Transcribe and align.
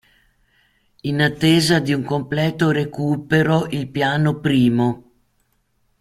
In 1.01 1.21
attesa 1.21 1.77
di 1.77 1.93
un 1.93 2.03
completo 2.03 2.71
recupero 2.71 3.67
il 3.69 3.87
piano 3.87 4.39
primo. 4.39 5.11